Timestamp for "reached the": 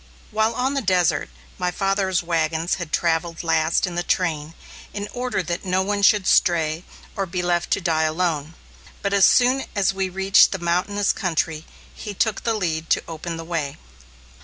10.09-10.57